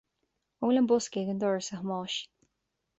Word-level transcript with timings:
An 0.61 0.69
bhfuil 0.69 0.79
an 0.81 0.87
bosca 0.93 1.21
ag 1.23 1.31
an 1.35 1.41
doras, 1.45 1.71
a 1.77 1.81
Thomáis 1.81 2.17